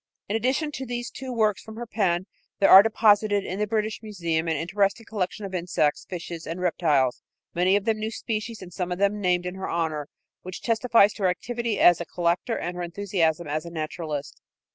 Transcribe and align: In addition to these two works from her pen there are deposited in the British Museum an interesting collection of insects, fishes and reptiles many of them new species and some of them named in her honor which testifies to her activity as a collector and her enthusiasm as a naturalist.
In 0.27 0.35
addition 0.35 0.71
to 0.71 0.85
these 0.87 1.11
two 1.11 1.31
works 1.31 1.61
from 1.61 1.75
her 1.75 1.85
pen 1.85 2.25
there 2.57 2.71
are 2.71 2.81
deposited 2.81 3.43
in 3.43 3.59
the 3.59 3.67
British 3.67 4.01
Museum 4.01 4.47
an 4.47 4.57
interesting 4.57 5.05
collection 5.05 5.45
of 5.45 5.53
insects, 5.53 6.07
fishes 6.09 6.47
and 6.47 6.59
reptiles 6.59 7.21
many 7.53 7.75
of 7.75 7.85
them 7.85 7.99
new 7.99 8.09
species 8.09 8.63
and 8.63 8.73
some 8.73 8.91
of 8.91 8.97
them 8.97 9.21
named 9.21 9.45
in 9.45 9.53
her 9.53 9.69
honor 9.69 10.09
which 10.41 10.63
testifies 10.63 11.13
to 11.13 11.21
her 11.21 11.29
activity 11.29 11.79
as 11.79 12.01
a 12.01 12.05
collector 12.05 12.57
and 12.57 12.75
her 12.75 12.81
enthusiasm 12.81 13.45
as 13.47 13.63
a 13.63 13.69
naturalist. 13.69 14.41